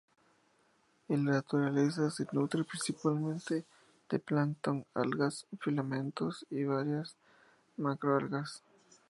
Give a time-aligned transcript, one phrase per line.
[1.09, 3.65] En la naturaleza se nutre principalmente
[4.09, 7.15] de plancton, algas filamentosas y varias
[7.77, 8.63] macroalgas.